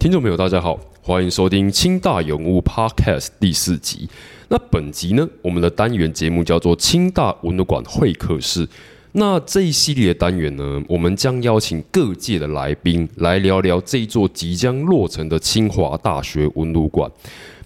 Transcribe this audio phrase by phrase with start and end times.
[0.00, 4.08] 听众朋友，大家好，欢迎收听清大有物 Podcast 第四集。
[4.48, 8.66] 那本集呢，我们的单元节目叫做清大文物馆会客室。
[9.12, 17.10] 那这一系列的单元呢，我们将邀请各界的来宾来聊聊这座即将落成的清华大学文物馆。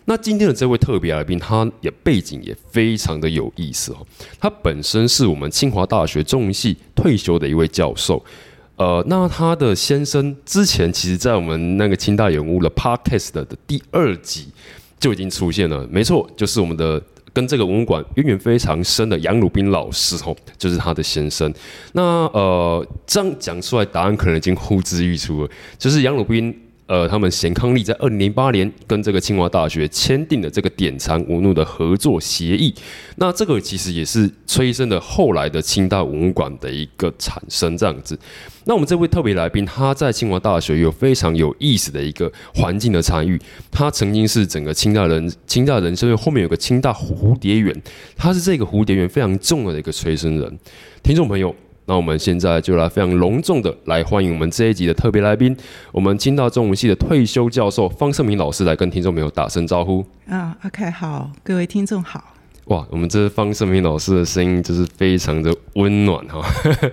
[0.07, 3.99] 那今天的这位特别来宾，他也背景也非常的有意思哦。
[4.41, 8.21] 他本身是我们清华大学中文系退休的一位教授。
[8.77, 14.49] 呃，那他的先生之前其实在我们那个清大人物的 Podcast 的第二集
[14.99, 17.03] 就已经出现了，没错，就是我们的。
[17.33, 21.53] 跟这个文物馆渊源非常深的杨鲁宾老师哦，就是他的先生。
[21.93, 25.51] 那呃，这样讲出来，答案可能已经呼之欲出了。
[25.77, 32.75] 就是杨鲁宾，呃，他们贤康利在二零零八年跟这个清华大学签订了这个典藏文物的合作协议。
[33.17, 38.19] 那这个其实也是催生了后来的清大文物馆的一个产生，这样子。
[38.67, 43.41] 那我们这位特别来宾，他在清华大学有非常有意思的一个环境的参与。
[43.71, 47.75] 他曾经是整个清大人清大人生院后面有个清大蝴蝶园，
[48.15, 50.59] 他是这个蝴蝶园非常重要的一个催生人。
[51.03, 51.55] 听众朋友，
[51.87, 55.55] 那我们现在就来非常隆重的来欢迎我们这一集的特别来宾，
[55.93, 60.05] 我们清大中文系的退休教授方胜明老师来跟听众朋友打声招呼。
[60.27, 62.33] 啊，OK，好，各位听众好。
[62.69, 66.43] 哇，我们这方胜明老师的声音就是非常的温暖哈。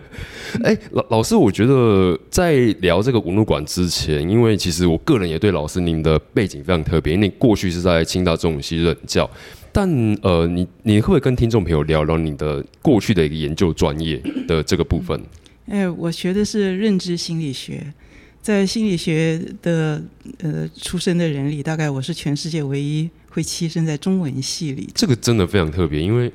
[0.65, 9.29] 哎，老老师，我觉得在聊这个文物馆之前，因为其实我个人也对老师您的背景非常特别，因为过去是在清大中文系任教。
[9.71, 9.89] 但
[10.21, 15.21] 呃，你你会不会跟听众朋友聊聊你的过去的一个研究专业的这个部分？
[15.67, 17.93] 哎，我学的是认知心理学，
[18.41, 20.03] 在心理学的
[20.39, 23.09] 呃出身的人里，大概我是全世界唯一。
[23.33, 26.29] 会栖身在中文系里，这个真的非常特别，因为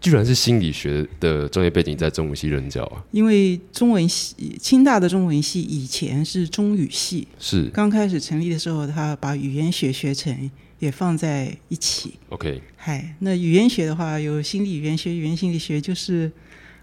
[0.00, 3.02] 居然是心理学的专业背景在中文系任教啊。
[3.10, 10.48] 因为中文系清大的中文系以前是中语系，是刚开始成立的时候，他把语言学学程
[10.80, 12.14] 也放在一起。
[12.30, 16.30] OK，嗨，那语言学的话，有心理语言学、语言心理学，就是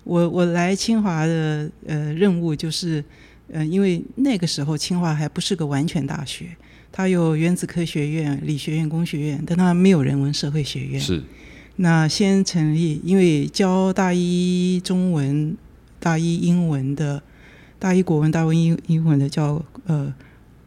[0.05, 3.03] 我我来清华的呃任务就是，
[3.51, 6.45] 呃，因为那个时候清华还不是个完全大学。
[6.89, 10.99] 它有原子科学院、理学院、工学院，但它没有人文社会学院。
[10.99, 11.21] 是，
[11.75, 15.55] 那先成立，因为教大一中文、
[15.99, 17.21] 大一英文的、
[17.77, 20.11] 大一国文、大文英英文的叫呃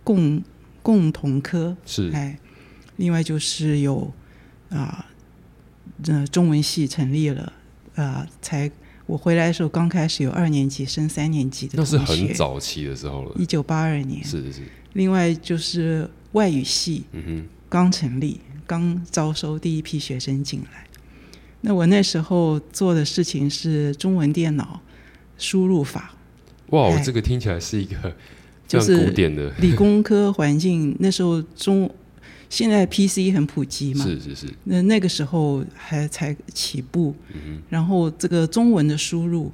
[0.04, 0.40] 共
[0.82, 1.76] 共同科。
[1.84, 2.38] 是，哎，
[3.00, 4.12] 另外就是有
[4.68, 5.06] 啊，
[6.02, 7.50] 这中文系成立了
[7.94, 8.70] 啊，才
[9.06, 14.22] 我回来的时候刚开始有二年级升三年级的那是很早期的时候了，一九八二年。
[14.22, 14.60] 是是是。
[14.92, 20.84] 另外就是外语系，嗯哼，刚成立，刚招收第一批学生进来。
[21.62, 24.78] 那我那时候做的事情是中文电脑
[25.38, 26.14] 输入法。
[26.66, 28.14] 哇，我这个听起来是一个
[28.68, 30.94] 就是古典的 理工科环境。
[31.00, 31.90] 那时候中
[32.50, 34.46] 现在 PC 很普及嘛，是是是。
[34.64, 39.50] 那那个时候还才起步，嗯然后这个中文的输入。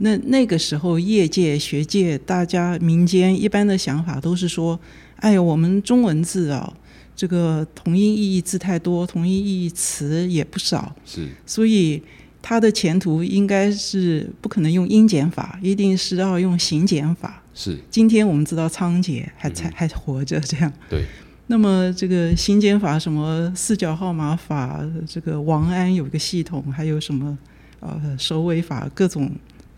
[0.00, 4.78] 那那个时候，业界、学界、大家民间一般的想法都是说
[5.18, 6.72] ：“哎呀，我们中文字啊，
[7.16, 12.00] 这个同音异义字太多，同音异义词也不少，是，所以
[12.40, 17.42] 它的前途应该是不可能用音减法，一定是要用形减法。
[17.52, 20.72] 是，今天我们知道仓颉还才还活着，这样。
[20.88, 21.04] 对。
[21.48, 27.36] 那么这个形减法，什么四角号码法，这个王安有一个系统，还有什么
[27.80, 29.30] 呃首尾法，各种。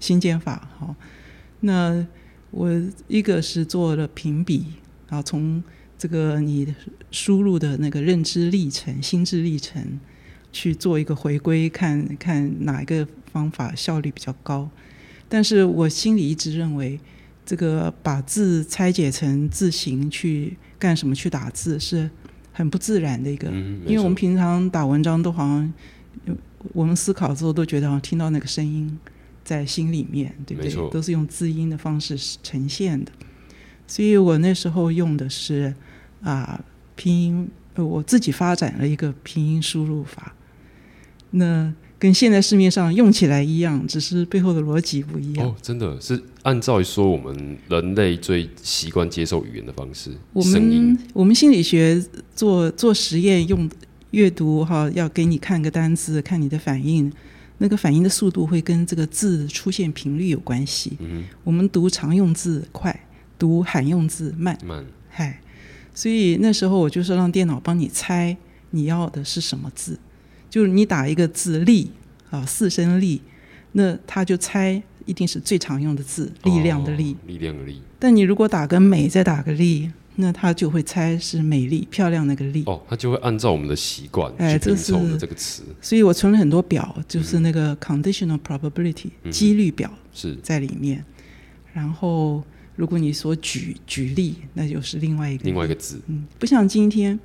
[0.02, 0.96] 新减法，好，
[1.60, 2.06] 那
[2.50, 2.70] 我
[3.06, 4.64] 一个是做了评比，
[5.10, 5.62] 啊，从
[5.98, 6.74] 这个你
[7.10, 10.00] 输入的那个认知历程、心智历程
[10.50, 14.70] 去做一个回归，看看哪一个方法效率比较高。
[15.28, 16.98] 但是我心里一直认为，
[17.44, 21.14] 这个把字拆解成字形去干什么？
[21.14, 22.10] 去打字是
[22.52, 23.48] 很不自然的一个，
[23.86, 25.72] 因为我们平常打文章都好像，
[26.72, 28.98] 我们思考之后都觉得好像听到那个声音。
[29.42, 30.90] 在心里面，对不对？
[30.90, 33.10] 都是用字音的方式呈现的，
[33.84, 35.74] 所以我那时候用的是
[36.22, 36.62] 啊
[36.94, 40.36] 拼音，呃，我自己发展了一个拼音输入法。
[41.30, 45.46] 那跟现在市面上用起来一样，只是背后的逻辑不一样。
[45.46, 52.02] 哦，真的是按照说我们人类最习惯接受语言的方式，我们我们心理学
[52.34, 53.68] 做做实验用
[54.12, 57.12] 阅读哈，要给你看个单词，看你的反应，
[57.58, 60.96] 那个反应的速度会跟这个字出现频率有关系。
[61.00, 63.08] 嗯我们读常用字快，
[63.38, 65.42] 读罕用字慢，慢嗨，
[65.94, 68.34] 所以那时候我就是让电脑帮你猜
[68.70, 69.98] 你要的是什么字，
[70.50, 71.90] 就是你打一个字“力”
[72.28, 73.22] 啊，四声“力”，
[73.72, 77.80] 那他就猜一定是最常用的字，力量的“力”哦力量的力。
[77.98, 82.64] 但你如果打个“美”再打个“力”，那他就会猜是美丽、漂亮那个“丽”。
[82.66, 91.02] 哦，他就会按照我们的习惯哎这去拼凑的是这个词，所以我存了很多表，就是那个 conditional probability 嗯几率表是在里面。
[91.72, 92.42] 然后，
[92.74, 96.00] 如果你说举举例，那就是另外一个另外一个字。
[96.08, 97.18] 嗯，不像今天。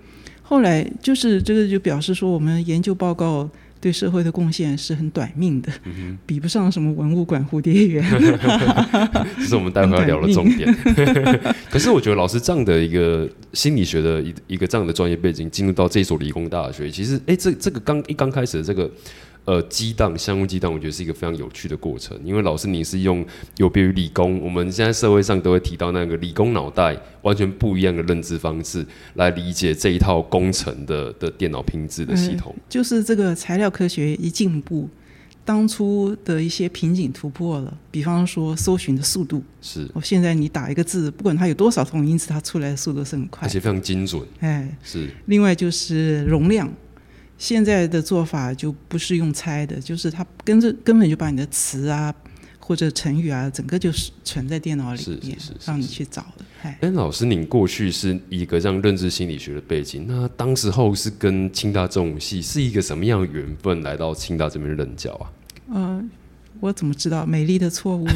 [0.48, 3.50] 后来就是这个就表示说，我们研究报告
[3.82, 8.04] 对社会的贡献是很短命的，嗯比不上什么文物馆蝴蝶园。
[9.38, 10.72] 这是我们待会要聊的重点。
[11.70, 18.90] 可是我觉得老师这样的一个心理学的一一个这样的专业背景，进入到这所理工大学，其实哎，这这个刚一刚开始的这个
[19.46, 22.20] 呃激荡相互激荡，我觉得是一个非常有趣的过程。
[22.24, 23.26] 因为老师你是用
[23.58, 32.56] 有别于理工，我们现在社会上都会提到那个理工脑袋完全不一样的认知方式来理解这一套工程的的电脑拼制的系统。
[32.68, 34.90] 就是这个材料科学一进步，
[35.44, 37.78] 当初的一些瓶颈突破了。
[37.92, 43.50] 比方说搜寻的速度，是，我现在你打一个字，不管它有多少同音字，它出来的速度是很快而。
[43.50, 44.22] 且非常精准。
[44.40, 46.70] 哎，是，另外就是容量，
[47.38, 52.14] 现在的做法就不是用猜的，就是它根着根本就把你的词啊
[52.60, 56.46] 或者成语啊，整个就是存在电脑里是面，是是是让你去找的。
[56.64, 65.30] 哎，哎，老师，您过去是一个这样认知心理学的背景，那当时候是跟清大中文系是一个什么样的缘分来到清大这边任教啊？
[65.74, 66.04] 呃，
[66.60, 68.08] 我怎么知道美丽的错误？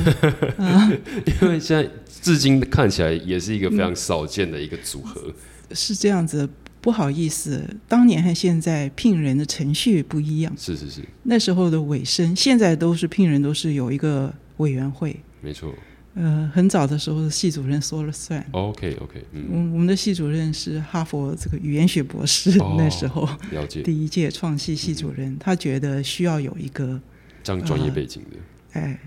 [1.42, 1.88] 因为现在
[2.22, 5.31] 至今看起来也是一个非常少见的一个组合。
[5.72, 6.50] 是这样子，
[6.89, 10.51] 不好意思，当年和现在聘人的程序不一样。
[10.57, 15.15] 是是是，那时候的尾声，现在都是聘人都是有一个委员会。
[15.39, 15.71] 没错。
[16.15, 18.44] 呃，很早的时候，系主任说了算。
[18.53, 27.00] OK OK，嗯，我我们的系主任是哈佛这个语言学博士，哦那时候了解，第一届创系系主任，他觉得需要有一个
[27.44, 28.38] 这样专业背景的。
[28.81, 29.00] 哎，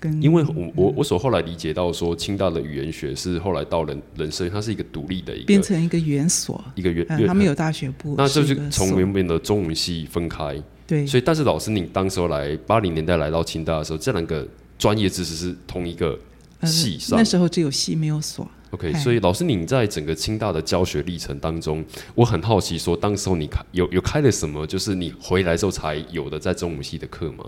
[0.00, 11.06] 跟因为我我我所后来理解到说，清大的语言学是后来到人人生，它是一个独立的一个变成一个语言所，一个原呃，他们有大学部，那就是从原本的中文系分开，对。
[11.06, 14.46] 所以，但是老师，你当时候来八零年代来到清大的时候，这两个
[14.78, 16.18] 专业知识是同一个
[16.60, 17.18] 呃系上。
[17.18, 21.84] 那时候只有系没有所，OK，哎所以老师，你在整个清大的教学历程当中，
[22.14, 27.44] 我很好奇，说当时候你开有有开了什么，就是你回来之后才有的在中文系的课吗？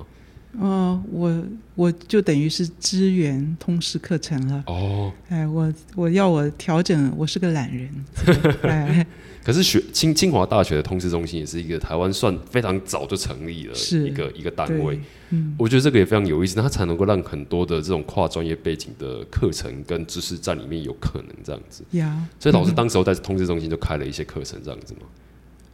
[0.58, 1.44] 呃，我
[1.76, 4.64] 我就等于是支援通识课程了。
[4.66, 7.88] 哦，哎，我我要我调整，我是个懒人。
[8.62, 9.06] 哎，
[9.44, 14.98] 可是学清清华大学的通识中心也是一个台湾算非常早就成立了是一个一个单位，，
[15.30, 21.84] 嗯，我觉得这个也非常有意思，它才能够让很多的这种跨专业背景的课程跟知识在里面有可能这样子。
[21.92, 25.02] 呀，所以老师当时候在通识中心就开了一些课程这样子吗？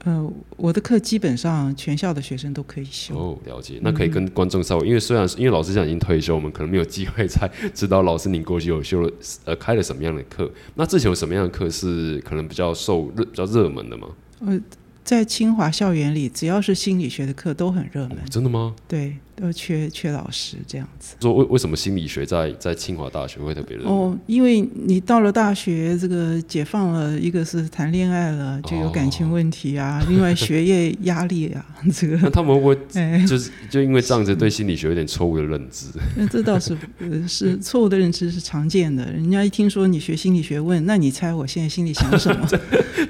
[0.06, 3.18] 呃，我的课基本上全校的学生都可以修。
[3.18, 3.80] 哦，了解。
[3.82, 9.12] 那可以跟观众稍微，因为虽然因为老师现在已经退休，我们可能没有机会再知道老师您过去有修了
[9.46, 10.48] 呃开了什么样的课。
[10.76, 14.06] 那之前有什么样的课是可能比较受热比较热门的吗？
[14.46, 14.56] 呃，
[15.02, 18.76] 在清华校园里，只要是心理学的课都很热哦门，，真的吗？
[18.86, 21.14] 对，都缺缺老师这样子。
[21.20, 23.92] 说为为什么心理学在在清华大学会特别热门？
[23.92, 31.64] 哦，因为你到了大学，这个解放了，一个是谈恋爱了，就有感情问题啊；另外学业压力啊，
[31.94, 35.86] 这个，那他们会不 会哎，就是就因为这样子对心理学有点错误的认知？
[36.16, 39.04] 那这倒是呃是错误的认知是常见的。
[39.12, 42.48] 人家一听说你学心理学问，那你猜我现在心里想什么？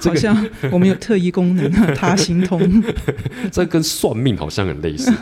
[0.01, 0.37] 好像
[0.71, 2.83] 我们有特异功能，他行通。
[3.51, 5.13] 这跟算命好像很类似，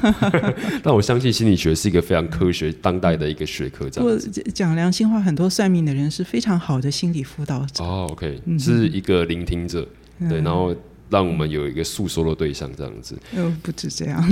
[0.82, 4.42] 但 我相信心理学是一个非常科学当代的一个学科，这样子。
[4.54, 7.82] 讲良心话，很多算命的人是非常好的心理辅导者。
[7.82, 9.82] 哦，OK，嗯是一个聆听者，
[10.20, 10.74] 对，嗯然后
[11.10, 13.18] 让我们有一个诉说的对象，这样子。
[13.34, 14.22] 呃，不止这样。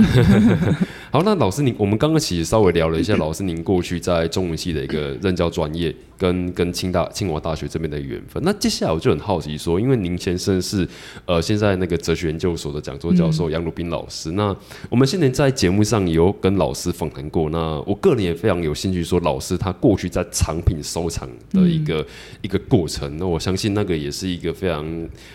[1.11, 5.93] 好，那老师您，我们刚刚其实稍微聊了一下老师您过去在中文系的一个任教专业，
[6.23, 8.41] 跟跟清大清华大学这边的缘分。
[8.45, 10.87] 那接下来我就很好奇说，因为您先生是
[11.25, 14.55] 呃现在那个哲学研究所的讲座教授杨鲁斌老师，那
[14.89, 22.05] 我们现在在节目上有跟老师访谈过，那我个人也非常有兴趣说老师他过去在藏品收藏的一个、
[22.41, 24.85] 一个过程，那我相信那个也是一个非常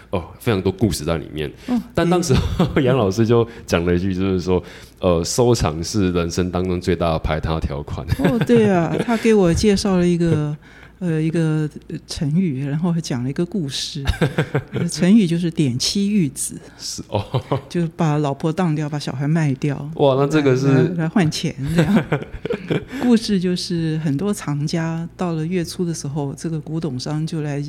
[0.09, 1.51] 哦非常多故事在里面。
[1.67, 4.63] 哦但当时候 杨老师就讲了一句，就是说，
[5.01, 8.07] 呃，收藏是人生当中最大的排他条款。
[8.21, 10.57] 哦，对啊，他给我介绍了一个
[10.99, 11.69] 呃一个
[12.07, 14.03] 成语，然后还讲了一个故事。
[14.91, 19.77] 成语就是点妻玉子，是哦，就是把老婆当掉，把小孩卖掉。
[19.97, 22.05] 哇，那这个是来换钱这样。
[23.03, 27.63] 故事就是很多藏家到了月初的时候，这个古董商就来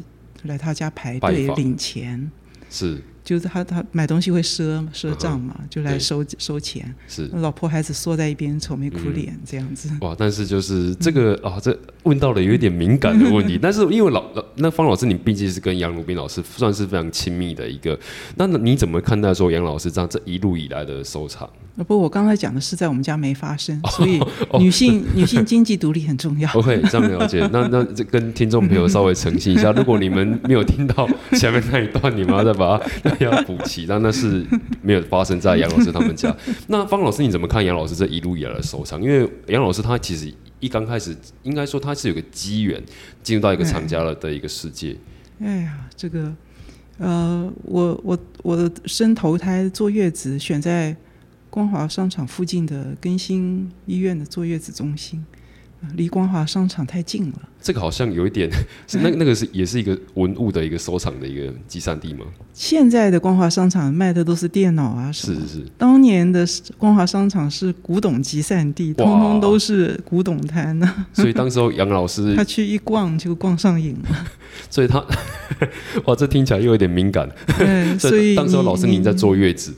[0.43, 2.31] 来他家排队领钱。
[2.69, 3.01] 是。
[3.29, 6.91] 就是他，他买东西会赊赊账嘛，就来收收钱。
[7.07, 9.87] 是，老婆孩子缩在一边，愁眉苦脸这样子。
[10.01, 13.55] 哇，但是就是这个啊，这问到了有一点敏感的问题。
[13.61, 17.99] 但是因为老老那方老师，你毕竟是跟杨鲁斌老师算是非常亲密的一个，
[18.35, 21.47] 那你怎么看待说杨老师这样这一路以来的收藏？
[21.83, 24.19] 不，我刚才讲的是在我们家没发生，所以
[24.59, 26.49] 女性女性经济独立很重要。
[26.55, 27.47] OK，这样了解。
[27.53, 33.85] 那那这跟听众朋友稍微澄清一下， 如果你们没有听到前面那一段，你们要再把它要补齐。
[33.87, 34.45] 那那是
[34.81, 36.35] 没有发生在杨老师他们家。
[36.67, 39.01] 那方老师你怎么看杨老师这一路以来的收藏？
[39.01, 42.81] 因为杨老师他其实一刚开始，应该说他是有个机缘
[43.23, 44.97] 进入到一个藏家了的一个世界。
[45.41, 46.33] 哎呀，这个
[46.97, 50.95] 呃，我我我的生头胎坐月子选在。
[51.49, 55.25] 光华商场附近的更新医院的坐月子中心，
[55.95, 57.49] 离光华商场太近了。
[57.61, 58.49] 这个好像有一点，
[58.87, 62.25] 是那那个是也是一个文物的一个收藏的一个集散地吗？
[62.53, 65.65] 现在的光华商场卖的都是电脑啊，是是是。
[65.77, 66.45] 当年的
[66.77, 71.05] 光华商场是古董集散地，通通都是古董摊呢。
[71.13, 74.25] 所以当时候杨老师 他去一逛就逛上瘾了。
[74.69, 75.03] 所以他
[76.05, 77.29] 哇，这听起来又有点敏感。
[77.99, 79.73] 所以当时候老师您在坐月子，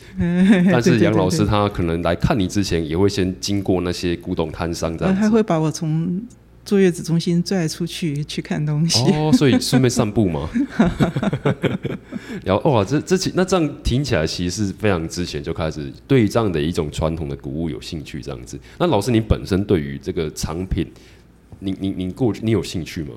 [0.71, 6.21] 但是杨老师他可能来看你之前，也会先经过那些古董摊商，这样他会把我从。
[6.63, 10.47] 坐月子中心拽出去去看东西哦，所以顺便散步嘛。
[12.45, 18.59] 然后哇，这这其那这样听起来其实是非常之前就开始对这样的一种传统的古物有兴趣这样子。
[18.77, 20.87] 那老师，你本身对于这个藏品，
[21.59, 23.13] 你你你过去你有兴趣吗？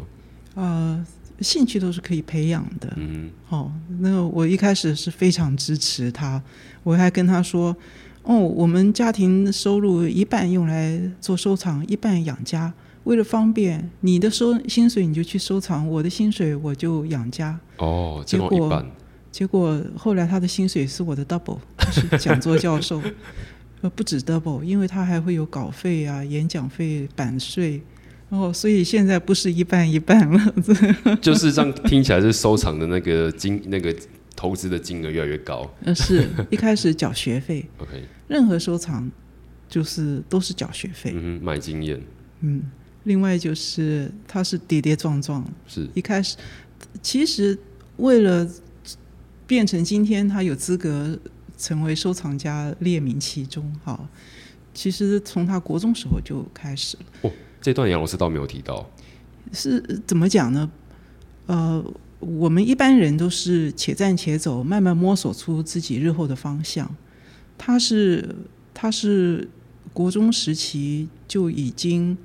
[0.54, 1.06] 呃，
[1.40, 2.92] 兴趣都是可以培养的。
[2.96, 3.70] 嗯，好，
[4.00, 6.42] 那我一开始是非常支持他，
[6.82, 7.76] 我还跟他说，
[8.22, 12.72] 哦，我们家庭收入一半用来做收藏，一半养家。
[13.04, 17.58] 为了方便，你的收薪水你就去收藏，我的薪水我就养家。
[17.76, 18.84] 哦，结果
[19.30, 21.58] 结果后来他的薪水是我的 double，
[21.90, 23.02] 是讲座教授，
[23.82, 27.82] 呃，不止 double，因为他还会有稿费啊、演讲费、版税，
[28.30, 30.54] 然后所以现在不是一半一半了。
[31.20, 33.94] 就是这样听起来是收藏的那个金那个
[34.34, 35.68] 投资的金额越来越高。
[35.82, 37.66] 呃，是一开始缴学费。
[37.78, 39.10] OK，任何收藏
[39.68, 41.12] 就是都是缴学费。
[41.14, 42.00] 嗯，买经验。
[42.40, 42.62] 嗯。
[43.04, 45.44] 另外就是，它是跌跌撞撞。
[45.66, 46.36] 是一开始，
[47.02, 47.58] 其实
[47.98, 48.48] 为了
[49.46, 51.18] 变成今天他有资格
[51.56, 54.08] 成为收藏家列名其中，哈，
[54.72, 57.04] 其实从他国中时候就开始了。
[57.22, 57.30] 哦，
[57.60, 58.90] 这段杨老师倒没有提到。
[59.52, 60.70] 是怎么讲呢？
[61.46, 61.84] 呃，
[62.20, 66.90] 我们一般人都是且战且走，慢慢摸索出自己日后的方向。
[67.58, 68.34] 他是
[68.72, 69.46] 他是
[69.92, 72.16] 国中时期就已经。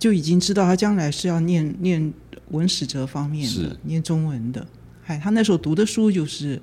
[0.00, 2.12] 就已经知道他将来是要念念
[2.48, 4.66] 文史哲方面的，念中文的。
[5.02, 6.60] 嗨，他那时候读的书就是，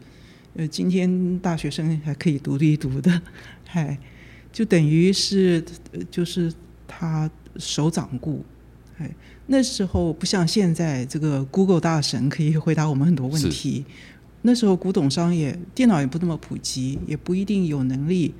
[0.55, 3.21] 呃，今天大学生还可以读一读的。
[3.67, 3.95] 嗨，
[4.51, 5.63] 就等于是，
[6.09, 6.51] 就是
[6.87, 8.43] 他手掌故。
[8.97, 9.15] 哎，
[9.45, 13.85] 那时候不像现在这个 Google 大神可以回答我们很多问题。
[14.41, 18.33] 那时候古董商也电脑也不那么普及，也不一定有能力。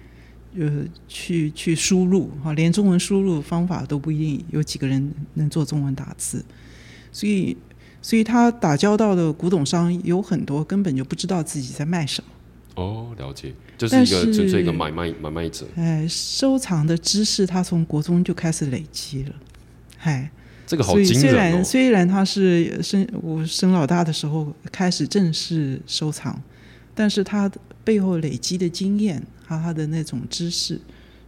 [0.60, 6.44] 呃，去去输入哈，连中文输入方法都不一定有几个人能做中文打字，
[7.12, 7.56] 所以，
[8.02, 12.30] 所以他打交道的古董商有很多根本就不知道自己在卖什么。
[12.82, 15.68] 哦，了解，就是一个纯粹一个买卖买卖者。
[15.76, 19.36] 哎，收藏的知识他从国中就开始累积了，
[19.98, 20.32] 嗨，
[20.66, 26.42] 这个好惊人虽然虽然他是生我生老大的时候开始正式收藏，
[26.96, 27.52] 但是他
[27.84, 29.22] 背后累积的经验。
[29.48, 30.80] 他他的那种知识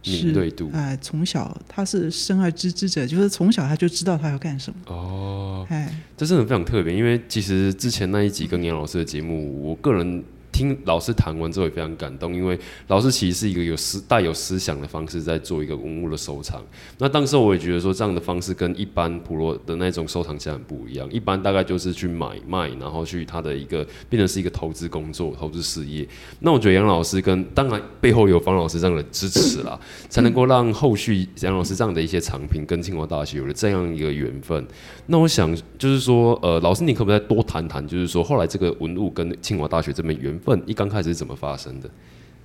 [0.04, 4.78] 敏锐度，哎，从小他是生而知之者，就是从小他就知道他要干什么。
[4.86, 10.22] 哦，哎，这真的非常特别，因为其实之前那一集跟杨老师的节目，我个人。
[10.60, 16.62] 听老师谈完之后也非常感动，因为老师其实是一个有思带有思想的方式在做一个文物的收藏。
[16.98, 21.10] 那当时我也觉得说这样的方式跟一般普罗的那种收藏家很不一样。
[21.10, 26.06] 一般大概就是去买卖，然后去他的一个变成是一个投资工作、投资事业。
[26.40, 34.66] 那我觉得杨老师跟当然背后有方老师这样的支持啦， 才能够让后续杨老师这样的一些藏品跟清华大学有了这样一个缘分。
[35.06, 41.90] 那我想就是说，呃，老师你可不可以再多谈谈，就是说后来这个文物跟清华大学这边缘分一刚开始是怎么发生的？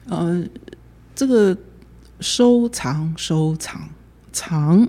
[0.07, 0.43] 呃，
[1.15, 1.57] 这个
[2.19, 3.89] 收藏收藏
[4.31, 4.87] 藏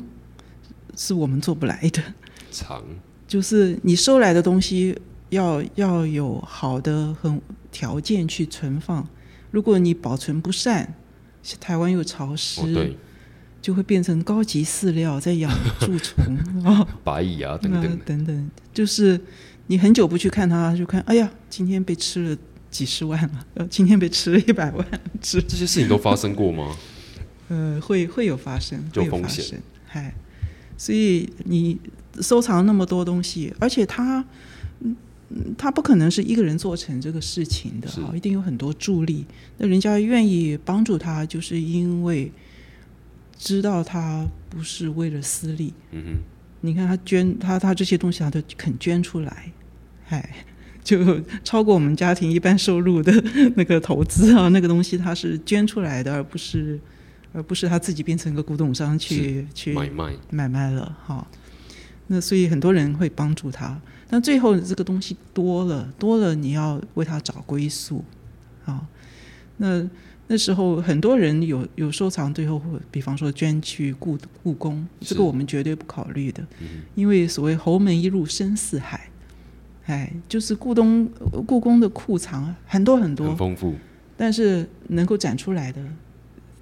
[0.97, 2.03] 是我们做不来的，
[2.51, 2.83] 藏
[3.27, 4.99] 就是你收来的东西
[5.31, 7.41] 要要有好的很
[7.73, 9.07] 条件去存放，
[9.51, 10.95] 如果你保存不善，
[11.61, 12.97] 台湾又潮湿，哦对，
[13.61, 16.87] 就会变成高级饲料在养蛀虫啊。
[17.03, 19.21] 白蚁啊等等的， 等等，就是
[19.67, 22.39] 你很久不去看它，就看，哎呀，今天被吃了
[22.71, 24.87] 几十万了，呃，今天被吃了一百万，
[25.23, 26.77] 吃，这些事情都发生过吗？
[27.49, 29.45] 呃，会会有发生，会有风险。
[29.45, 30.15] 发生，嗨，
[30.77, 31.79] 所以你
[32.21, 34.25] 收藏那么多东西，而且他，
[34.81, 34.97] 嗯，
[35.31, 38.01] 嗯它不可能是一个人做成这个事情的是。
[38.01, 39.25] 哈，一定有很多助力。
[39.59, 42.33] 那人家愿意帮助他，就是因为
[43.39, 46.17] 知道他不是为了私利，嗯哼，
[46.63, 49.53] 你看他捐他他这些东西他都肯捐出来，
[50.05, 50.35] 嗨，
[50.87, 53.13] 就超过我们家庭一般收入的
[53.57, 56.79] 那个投资啊，那个东西它是捐出来的，而不是
[57.33, 60.13] 而不是他自己变成一个古董商去去买卖。
[60.31, 61.27] 买卖了哈。
[62.07, 63.77] 那所以很多人会帮助他，
[64.09, 68.05] 但最后这个东西多了多了，你要为他找归宿
[68.65, 68.87] 啊。
[69.57, 69.85] 那
[70.29, 76.83] 那时候很多人有有收藏，最后会比方说捐去故故宫，这个我们绝对不考虑的，嗯。
[76.95, 79.11] 因为所谓侯门一入深似海，
[79.87, 81.09] 哎，就是故宫
[81.47, 83.75] 故宫的库藏很多很很多，丰富，
[84.17, 85.81] 但是能够展出来的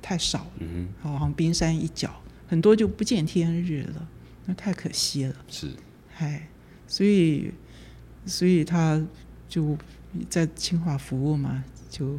[0.00, 0.50] 太少了。
[0.61, 2.11] 嗯好像冰山一角，
[2.47, 4.09] 很多就不见天日了，
[4.45, 5.71] 那太可惜了，是
[6.19, 6.49] 哎，
[6.87, 7.50] 所以
[8.26, 9.02] 所以他
[9.49, 9.76] 就
[10.28, 12.19] 在清华服务嘛，就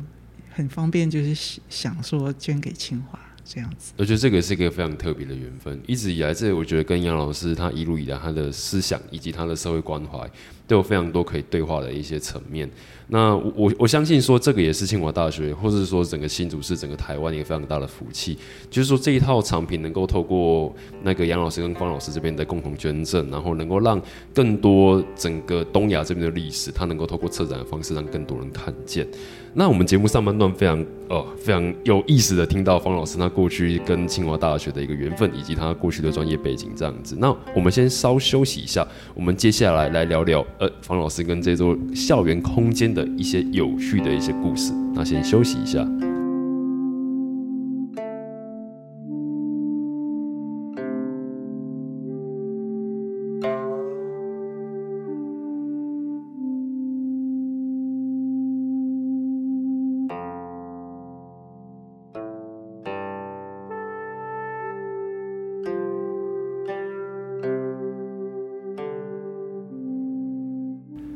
[0.52, 3.94] 很方便，就是想说捐给清华这样子。
[3.98, 5.80] 我觉得这个是一个非常特别的缘分。
[5.86, 10.30] 一直以来，这我觉得跟杨老师他一路以来他的思想以及他的社会关怀，
[10.68, 12.70] 都有非常多可以对话的一些层面。
[13.08, 18.36] 那我我相信说，这个也是清华大学，或者是说整个新竹市、整个台湾一个非常大的福气，
[18.70, 24.02] 就是说这一套产品能够透过那个杨老师跟方老师这边的共同捐赠，然后能够让
[24.34, 29.08] 更多整个东亚这边的历史，它能够透过策展的方式让更多人看见。
[29.58, 37.16] 那我们节目上半段非常呃非常有意思的听到方老师他过去跟清华大学的一个缘分，以及他过去的专业背景这样子。
[37.18, 44.74] 那我们先稍休息一下，我们接下来来聊聊呃方老师跟这座校园空间的一些有趣的一些故事。
[44.94, 45.88] 那先休息一下。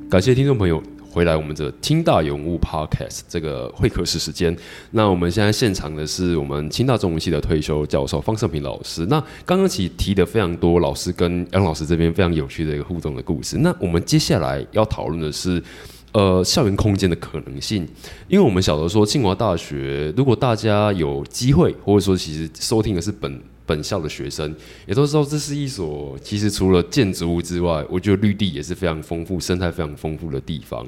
[0.10, 4.58] 感谢听众朋友回来我们的清大永物 Podcast 这个会客室时间。
[4.90, 9.06] 那我们现在现场的是我们清大中文系的退休教授方胜平老师。
[9.06, 13.56] 那刚刚其实提的非常多，老师跟杨老师这边非常有趣的一个互动的故事。
[13.60, 15.62] 那我们接下来要讨论的是。
[16.12, 17.88] 呃，校园空间的可能性，
[18.28, 23.40] 因为我们晓得说，清华大学，如果大家有机会，或者说其实收听的是本
[23.70, 24.56] 本校的学生，
[24.88, 30.84] 也都知道这是一所其实除了建筑物之外，我觉得绿地也是非常丰富、生态非常丰富的地方。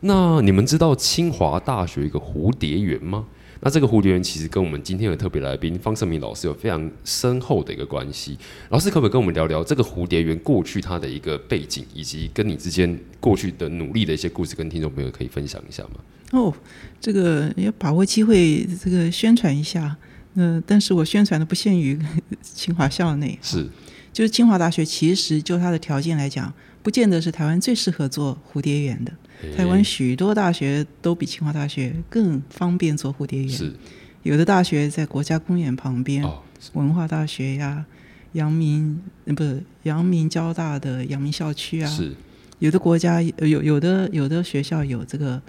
[0.00, 3.24] 那你们知道清华大学一个蝴蝶园吗？
[3.62, 8.36] 那这个蝴蝶园其实跟我们今天的特别来宾方胜明老师有非常深厚的一个关系。
[8.68, 16.00] 老师可不可以跟我们聊聊这个蝴蝶园过去它的一个背景，以及跟你之间过去的努力的一些故事，跟听众朋友可以分享一下吗？
[16.32, 16.52] 哦，
[17.00, 19.96] 这个要把握机会，这个宣传一下。
[20.36, 21.98] 呃，但是我宣传的不限于
[22.40, 23.68] 清华校内，是
[24.12, 29.12] 就是清华大学，其实就它的条件来讲，不见得是台湾最适合做蝴蝶园的。
[29.56, 33.48] 台湾许多大学都比清华大学更方便做蝴蝶园。
[33.48, 33.74] 是
[34.22, 36.38] 有的大学在国家公园旁边，哦，
[36.72, 37.84] 文化大学呀、
[38.32, 42.14] 阳明呃不是阳明交大的阳明校区啊，是
[42.58, 45.40] 有的国家呃有有的有的学校有这个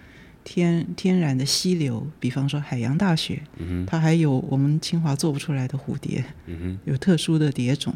[0.49, 7.93] 天天然的溪流，比方说海洋大学，嗯它还有我们清华做不出来的蝴蝶，嗯，有特殊的蝶种，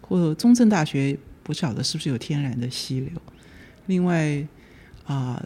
[0.00, 3.10] 或者中正大学不晓得是不是有天然的溪流。
[3.86, 4.38] 另外
[5.04, 5.42] 啊、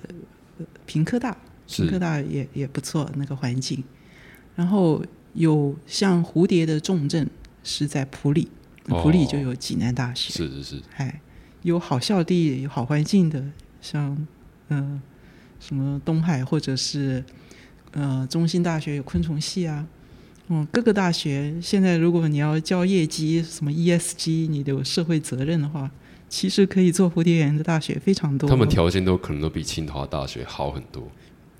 [0.58, 1.34] 呃平科大，
[1.66, 3.82] 平科大也也不错那个环境。
[4.54, 5.02] 然后
[5.32, 7.28] 有像蝴蝶的重镇
[7.62, 8.48] 是在普里，
[8.88, 11.22] 哦普里就有济南大学，是是是，哎，
[11.62, 13.42] 有好校地、有好环境的，
[13.80, 14.14] 像
[14.68, 15.02] 嗯、呃
[15.66, 17.24] 什么东海或者是
[17.92, 19.86] 呃中兴大学有昆虫系啊，
[20.48, 25.90] 嗯，各个大学现在如果你要交业绩，什么 ESG，你有社会责任的话，
[26.28, 28.48] 其实可以做蝴蝶园的大学非常多。
[28.48, 31.08] 他们条件都可能都比清华大学好很多。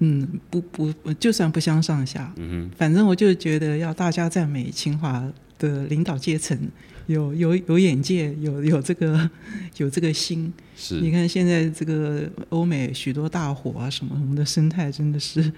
[0.01, 5.25] 嗯，不不，就算不相上下，嗯反正我就觉得要大家赞美清华
[5.59, 6.59] 的领导阶层
[7.07, 9.31] 有有有眼界，有有这个
[9.77, 10.53] 有这个心。
[10.77, 15.53] 是你看现在这个欧美许多大火啊什么，什么的生态真的是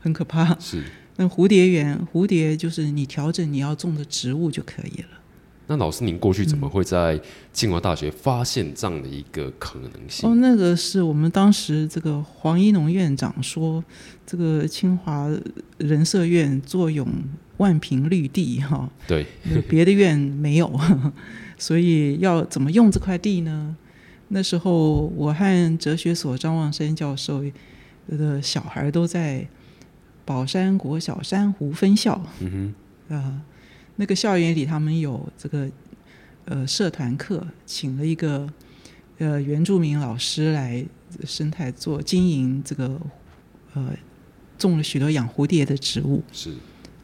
[0.00, 0.58] 很可怕。
[0.58, 0.82] 是。
[1.20, 5.08] 那蝴蝶园，蝴蝶就是你调整你要种的植物就可以了。
[5.66, 7.20] 那老师，您过去怎嗯么会在
[7.52, 10.30] 清华大学发现这样的一个可能性？
[10.30, 13.82] 哦，那个是我们当时这个黄一农院长说，
[14.24, 15.28] 这个清华
[15.76, 17.06] 人社院坐拥
[17.58, 19.24] 万平绿地哈，对，
[19.68, 20.80] 别的院没有，
[21.58, 23.76] 所以要怎么用这块地呢？
[24.28, 27.42] 那时候我和哲学所张望生教授
[28.08, 29.46] 的小孩都在
[30.24, 32.20] 宝山国小珊瑚分校。
[32.40, 32.74] 嗯
[33.08, 33.40] 啊、
[33.96, 35.66] 那个校园里他们有这个
[36.44, 38.46] 呃社团课，请了一个
[39.16, 40.84] 呃原住民老师来
[41.24, 43.00] 生态做经营这个
[43.72, 43.90] 呃
[44.58, 46.22] 种了许多养蝴蝶的植物。
[46.32, 46.52] 是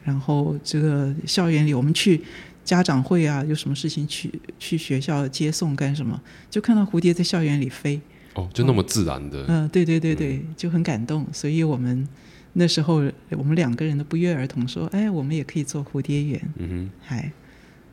[0.05, 2.21] 然后这个校园里，我们去
[2.63, 8.01] 家长会啊，有什么事情去去学校接送干什么，就看到蝴蝶在校园里飞，
[8.35, 11.27] 哦，就那么自然的，嗯、对对对对，就很感动。
[11.33, 12.07] 所以我们
[12.53, 17.33] 那时候我们两个人都不约而同说，哎，我们也可以做蝴蝶园，嗯哼嗨，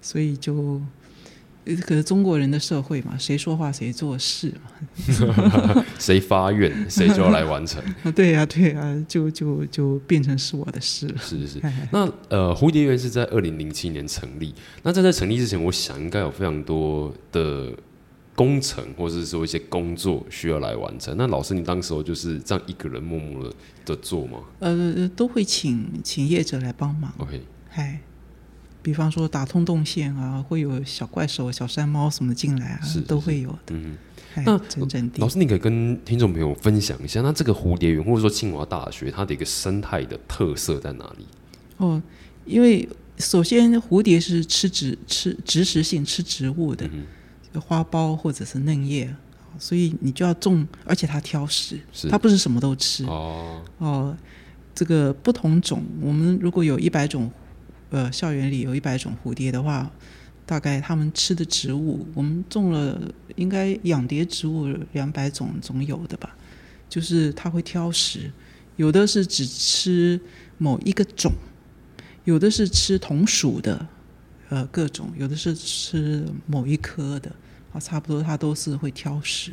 [0.02, 0.80] 所以就。
[1.66, 5.86] 呃可是中国人的社会嘛，谁说话谁做事嘛。
[6.00, 11.16] 谁发愿，谁就要来完成， 啊，对呀、对呀、就就就变成是我的事了。
[11.20, 11.60] 是是是。
[11.60, 14.54] 哎那呃，蝴蝶园是在二零零七年成立。
[14.84, 17.72] 那在在成立之前，我想应该有非常多的
[18.36, 21.16] 工程或者是说一些工作需要来完成。
[21.18, 23.54] 那老师，你当时候就是这样一个人默默的
[23.86, 27.14] 的做吗呃，都会请请业者来帮忙。
[27.20, 28.00] ？OK，嗨，
[28.82, 33.76] 比方说打通动线啊，会有小怪兽、小山猫什么进来啊，都会有的。
[34.46, 35.28] 那整整地，老。
[35.28, 41.28] 师，你可以跟听众朋友分享一下，那这个蝴蝶园或者说清华大学它的一个生态的特色在哪里？
[41.78, 42.02] 哦，
[42.46, 47.06] 因为首先蝴蝶是吃植吃植食性吃植物的，嗯
[47.60, 49.14] 花苞或者是嫩叶，
[49.60, 53.04] 所以你就要种，而且它挑食，是它不是什么都吃。
[53.08, 54.18] 哦，哦，
[54.74, 57.30] 这个不同种，我们如果有一百种，
[57.92, 59.92] 呃，校园里有一百种蝴蝶的话，
[60.46, 63.00] 大概它们吃的植物，我们种了
[63.36, 66.36] 应该养蝶植物两百种总有的吧，
[66.90, 68.32] 就是它会挑食，
[68.78, 70.20] 有的是只吃
[70.58, 71.32] 某一个种，
[72.24, 73.88] 有的是吃同属的，
[74.50, 77.30] 呃，各种，有的是吃某一科的，
[77.74, 79.52] 啊，差不多它都是会挑食。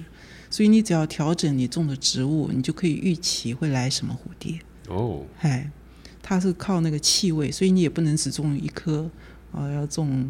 [0.50, 4.58] 所以你只要调整你种的植物，你就可以预期会来什么蝴蝶。
[4.88, 5.70] 哦，嗨，
[6.28, 9.08] 它是靠那个气味，所以你也不能只种一棵，
[9.50, 10.28] 啊、要种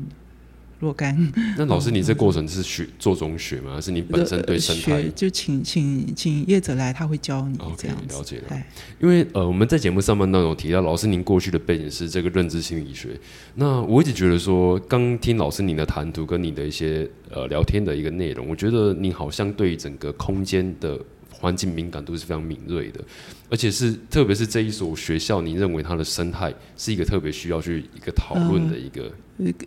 [0.79, 1.13] 若干。
[1.59, 3.75] 那老师，你这过程是学做中学吗？
[3.75, 8.15] 还是你本身对生态就请请请业者来，他会教你这样子。
[8.17, 8.65] 了解了哎，
[9.01, 13.19] 因为呃，我们在节目上半段有提到，老师您过去的背景是这个认知心理学。
[13.57, 20.97] 那我一直觉得说，刚听老师您的谈吐跟你的一些呃聊天的一个内容，我觉得你好像对整个空间的
[21.39, 23.01] 环境敏感度是非常敏锐的，
[23.49, 29.13] 而且是特别是这一所学校，你认为它的生态是一个特别需要去一个讨论的一个、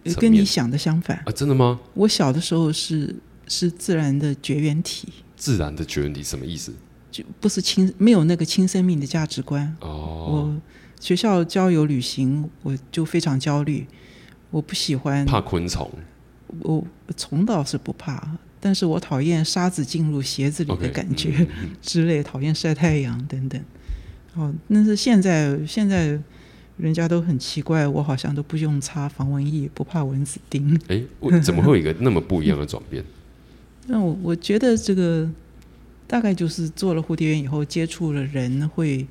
[0.06, 1.18] 呃跟你想的相反。
[1.26, 1.80] 啊，真的吗？
[1.94, 3.16] 我小的时候是
[3.48, 5.08] 是自然的绝缘体，
[5.38, 6.74] 自然的绝缘体什么意思？
[7.10, 9.76] 就不是亲没有那个亲生命的价值观。
[9.80, 10.62] 哦，我
[11.00, 13.88] 学校郊游旅行，我就非常焦虑，
[14.50, 15.90] 我不喜欢怕昆虫。
[16.60, 21.48] 我虫倒是不怕，但是我讨厌沙子进入鞋子里的感觉
[21.82, 23.60] 之类，讨厌晒太阳等等。
[24.36, 26.18] 哦，但是现在现在
[26.78, 30.80] 人家都很奇怪，我好像都不用擦防蚊液，不怕蚊子叮。
[30.88, 33.04] 哎、我怎么会有一个那么不一样的转变？
[33.88, 35.28] 那我我觉得这个
[36.06, 39.08] 大概就是做了蝴蝶园以后，接触了人会，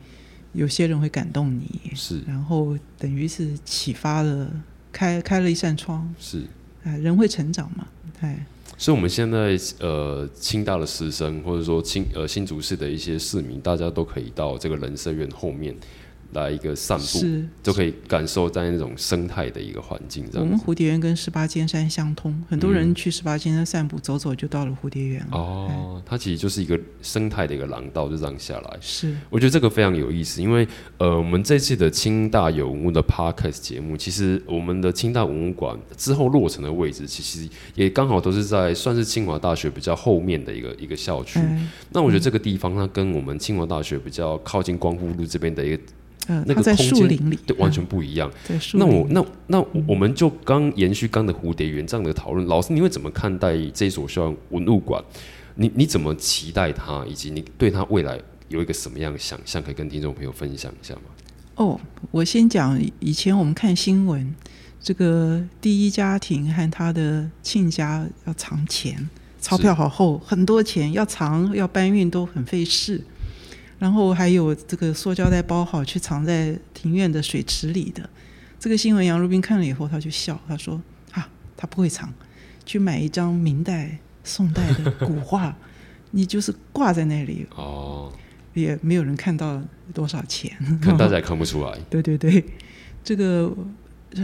[0.52, 4.48] 有些人会感动你，是然后等于是启发了，
[4.92, 6.44] 开开了一扇窗，是，
[6.84, 7.88] 哎，人会成长嘛，
[8.20, 8.46] 哎。
[8.78, 15.74] 所以我们现在呃，清大的师生或者说清呃新竹市的一些市民，大家都可以到这个人社院后面
[16.32, 20.58] 来一个散步，是就可以感受在那种生态的一个环境这我们。
[20.58, 25.38] 蝴蝶园跟十八尖山相通，很多人去十八尖山散步，走走就到了蝴蝶园了。
[25.38, 28.78] 哦，它其实就是一个生态的一个廊道，就这样下来。
[28.80, 30.66] 是我觉得这个非常有意思，因为
[30.98, 41.38] 呃，我们这次的清大有文物的 podcast 节目，其实我们的清大文物馆之后落成的位置，其实也刚好都是在算是清华大学比较后面的一个一个校区。
[41.40, 45.82] 哎，那我觉得这个地方，它跟我们清华大学比较靠近光复路这边的一个
[46.30, 48.30] 呃，那个空间树林里，对完嗯全不一样。
[48.46, 49.04] 对树那我。
[49.10, 55.02] 那那我们就刚延续刚的蝴蝶园这样的讨论，老师你会怎么看待这所学校园文物馆？
[55.56, 58.16] 你你怎么期待它，以及你对它未来
[58.48, 61.02] 有一个什么样的想象，可以跟听众朋友分享一下吗？
[61.56, 61.80] 哦，
[62.12, 64.32] 我先讲以前我们看新闻，
[64.80, 73.02] 这个第一家庭和他的亲家要藏钱，钞票好厚，很多钱要藏要搬运都很费事。
[73.80, 78.08] 然后还有这个塑胶袋包好去藏在庭院的水池里的，
[78.58, 80.80] 这个新闻杨如斌看了以后他就笑，他说
[81.12, 82.12] ：“啊，他不会藏，
[82.66, 85.56] 去买一张明代、宋代的古画，
[86.10, 88.12] 你就是挂在那里，哦，
[88.52, 89.62] 也没有人看到
[89.94, 92.44] 多少钱，可能大家也看不出来，对对对，
[93.02, 93.50] 这个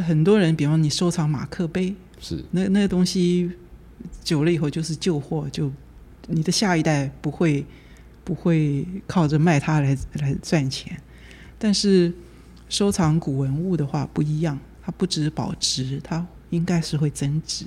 [0.07, 2.45] 很多人，比方你收藏马克杯，是。
[2.51, 3.51] 那那个东西
[4.23, 5.73] 久了以后就是旧货，就
[6.27, 7.65] 你的下一代不会
[8.27, 11.01] 不会靠着卖它来来赚钱。
[11.57, 12.13] 但是
[12.69, 17.65] 收藏古文物的话不一样，它不止保值，它应该是会增值。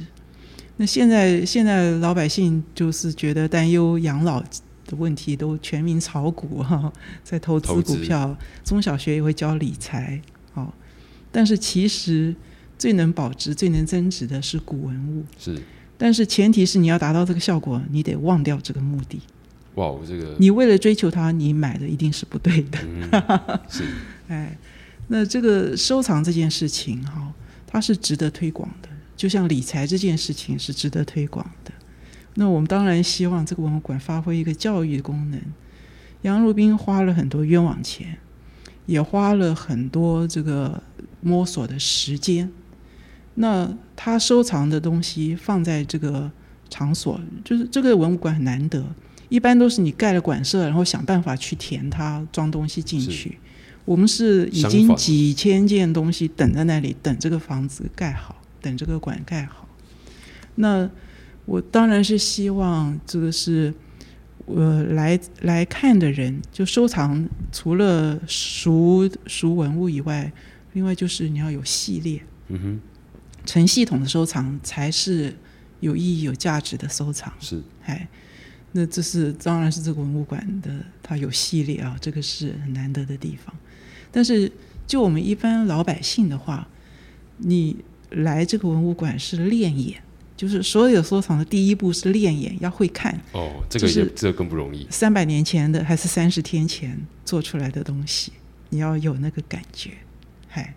[0.75, 6.91] 那现在现在老百姓就是觉得担忧养老的问题，都全民炒股 哈、
[7.23, 10.21] 在投资投资股票，中小学也会教理财，
[10.55, 10.67] 哦。
[11.31, 12.35] 但是其实
[12.77, 15.23] 最能保值、最能增值的是古文物。
[15.37, 15.61] 是，
[15.97, 19.21] 但是前提是你要达到这个效果，你得忘掉这个目的。
[19.75, 22.79] 哇，这个你为了追求它，你买的一定是不对的。
[22.84, 23.10] 嗯
[23.69, 23.84] 是
[24.27, 24.58] 哎，
[25.08, 27.34] 那这个收藏这件事情哈、
[27.65, 31.71] 它是值得推广的，就像理财这件事情是值得推广的。
[32.36, 35.41] 那我们当然希望这个文物馆发挥一个教育的功能。
[36.21, 38.17] 杨如斌花了很多冤枉钱，
[38.86, 40.84] 也花了很多这个
[41.21, 42.51] 摸索的时间。
[43.36, 46.29] 那他收藏的东西放在这个
[46.69, 48.84] 场所，就是这个文物馆很难得，
[49.29, 53.37] 一般都是你盖了馆舍，然后想办法去填它，装东西进去。
[53.85, 59.67] 我们是已经几千件东西等在那里，等这个房子盖好，等这个馆盖好。
[60.55, 60.87] 那
[61.45, 63.73] 我当然是希望这个是，
[64.45, 70.31] 呃，来来看的人，就收藏除了熟熟文物以外，
[70.73, 72.79] 另外就是你要有系列，嗯哼，
[73.45, 75.35] 成系统的收藏才是
[75.79, 77.33] 有意义、有价值的收藏。
[77.39, 78.07] 是哎，
[78.71, 83.53] 那这是当然是这个文物馆的，它有系列啊，这个是很难得的地方。
[84.12, 84.51] 但是
[84.86, 86.67] 就我们一般老百姓的话，
[87.38, 87.75] 你
[88.12, 90.01] 来这个文物馆是练眼，
[90.36, 93.19] 就是所有收藏的第一步是练眼，要会看。
[93.34, 98.32] 哦，这个是这个更不容易，三百年前的还是三十天前做出来的东西，
[98.69, 99.91] 你要有那个感觉，
[100.47, 100.73] 嗨，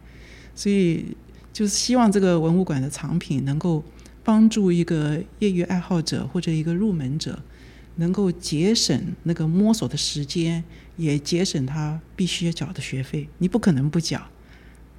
[0.55, 1.07] 所以
[1.52, 3.83] 就是希望这个文物馆的藏品能够
[4.24, 7.38] 帮助一个业余爱好者或者一个入门者，
[7.96, 10.62] 能够节省那个摸索的时间，
[10.96, 13.28] 也节省他必须要缴的学费。
[13.38, 14.20] 你不可能不缴，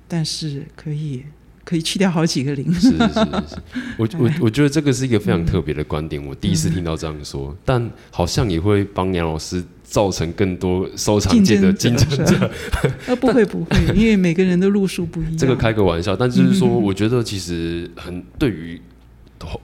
[0.08, 1.24] 但是可以
[1.66, 2.72] 可以去掉好几个零。
[2.74, 3.58] 是是是是，
[3.98, 12.52] 我我我觉得这个是一个非常特别的观点，我第一次听到这样说，但好像也会帮杨老师造成更多收藏界的竞争者者。
[13.08, 15.38] 呃，不会不会，因为每个人的路数不一样。
[15.38, 18.80] 这个开个玩笑，但就是说，嗯我觉得其实很对于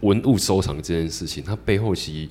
[0.01, 2.29] 文物收藏这件事情，它背后其实。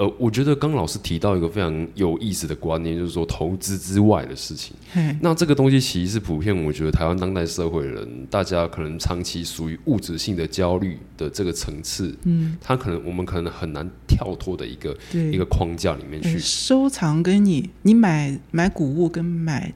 [0.00, 4.74] 呃，我觉得刚老师提到一个非常有意思的观念，就是说投资之外的事情。
[4.94, 5.14] 嘿。
[5.20, 16.38] 那这个东西其实是普遍，我觉得台湾当代社会人，大家可能长期属于物质性的焦虑的这个层次，嗯，它可能我们可能很难跳脱的一个，一个框架里面呃去。
[16.38, 19.70] 收藏跟你你买买古物跟买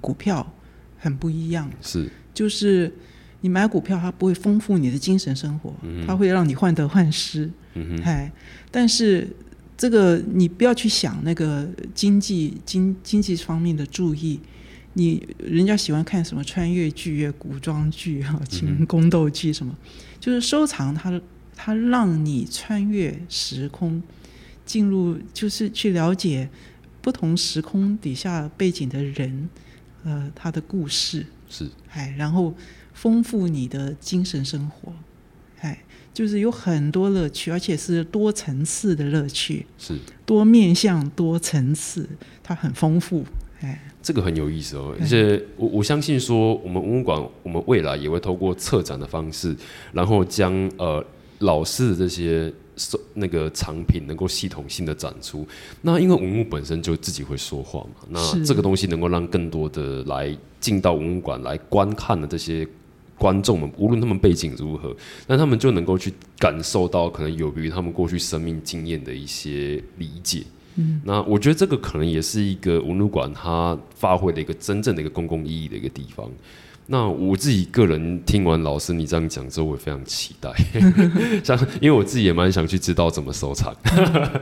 [0.00, 0.52] 股票
[0.98, 2.10] 很不一样，是。
[2.34, 2.92] 就是
[3.42, 8.32] 你买股票它不会丰富你的精神生活，嗯它会让你患得患失，嗯哼，哎，
[8.72, 9.28] 但是
[9.80, 14.38] 这个你不要去想那个经济经经济方面的注意。
[14.92, 19.74] 你人家喜欢看什么穿越剧啊、古装剧啊、嗯情宫斗剧什么，
[20.18, 21.18] 就是收藏它，
[21.56, 24.02] 它让你穿越时空，
[24.66, 26.50] 进入就是去了解
[27.00, 29.48] 不同时空底下背景的人，
[30.04, 31.70] 呃，他的故事，是。
[31.92, 32.54] 哎，然后
[32.92, 35.09] 丰富你的精神生活，哎，
[36.12, 39.96] 就是有很多乐趣，而且是多层次的乐趣，是，
[40.26, 42.08] 多面向、多层次，
[42.42, 43.24] 它很丰富，
[43.60, 44.94] 哎，这个很有意思哦。
[44.98, 49.56] 嗯而且我我相信说，我们文物馆，我们未来也会透过策展的方式，
[49.92, 51.02] 然后将呃
[51.38, 55.46] 老式的这些收那个藏品能够系统性的展出。
[55.80, 62.66] 那因为文物本身就自己会说话嘛，那这个东西能够让更多的来进到文物馆来观看的这些。
[63.20, 70.42] 观众们，无论他们背景如何，那他们就能够去感受到可能有别于他们过去生命经验的一些理解。
[70.76, 76.26] 嗯，那我觉得这个可能也是一个文物馆它发挥的一个真正的一个公共意义的一个地方。
[76.92, 80.50] 那我自己个人听完老师你这样讲之后，我也非常期待，
[81.44, 83.72] 像因为我自己也蛮想去知道怎么收藏。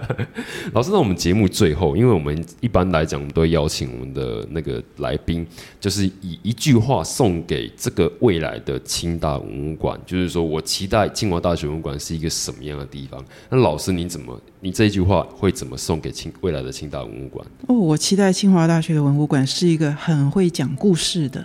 [0.72, 5.46] 老师，那我们节目最后，因为我们一般来讲，我们都会邀请我们的那个来宾，
[5.78, 13.22] 就是以一句话送给这个未来的清大文物馆，就是说我期待清华大学文物馆是一个什么样的地方？
[13.50, 17.46] 那老师你怎么，你这一句话会怎么送给清未来的清大文物馆？
[17.66, 21.44] 哦，我期待清华大学的文物馆是一个很会讲故事的。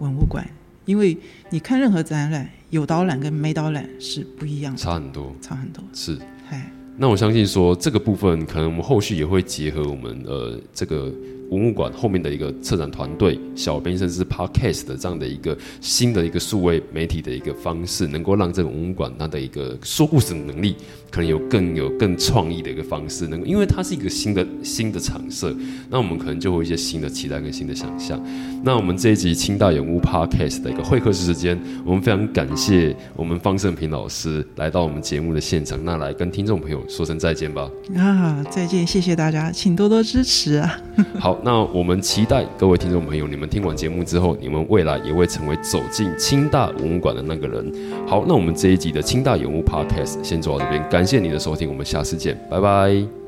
[0.00, 0.44] 文物馆，
[0.86, 1.16] 因为
[1.50, 5.84] 你看任何展览，有导览跟没导览是不一样的，差很多，差很多。
[5.92, 11.12] 是，嗨，那我相信说这个部分，可能我们后续也会结合我们呃这个。
[11.50, 20.74] 文物馆后面的一个策展团队、小编，甚至是 Podcast 的这样的一个新的一个数位媒体的一个方式，能够让这个文物馆它的一个说故事的能力，
[21.10, 25.54] 可能有更有更创意的一个方式，能够因为它是一个新的新的场设，
[25.90, 28.20] 那我们可能就会有一些新的期待跟新的想象。
[28.64, 37.70] 那我们这一集清大人物 Podcast 的一个会客室时间，我们非常感谢我们方胜平老师来到我们节目的现场，那来跟听众朋友说声再见吧。
[37.96, 40.80] 啊，再见，谢谢大家，请多多支持啊。
[41.18, 47.72] 好那我们期待各位听众朋友，你们听完节目之后，你们未来也会成为走进清大文物馆的那个人。
[48.06, 53.23] 好，那我们这一集的清大文物 Podcast 先做到这边，感谢你的收听，我们下次见，拜拜。